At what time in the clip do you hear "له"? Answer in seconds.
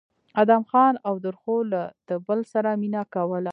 1.71-1.83